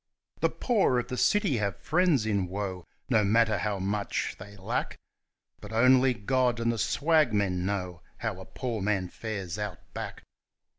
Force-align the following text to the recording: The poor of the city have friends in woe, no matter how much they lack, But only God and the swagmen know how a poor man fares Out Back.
The 0.39 0.49
poor 0.49 0.97
of 0.97 1.09
the 1.09 1.15
city 1.15 1.57
have 1.57 1.77
friends 1.77 2.25
in 2.25 2.47
woe, 2.47 2.87
no 3.07 3.23
matter 3.23 3.59
how 3.59 3.77
much 3.77 4.35
they 4.39 4.57
lack, 4.57 4.97
But 5.59 5.71
only 5.71 6.15
God 6.15 6.59
and 6.59 6.71
the 6.71 6.79
swagmen 6.79 7.67
know 7.67 8.01
how 8.17 8.39
a 8.41 8.45
poor 8.45 8.81
man 8.81 9.09
fares 9.09 9.59
Out 9.59 9.77
Back. 9.93 10.23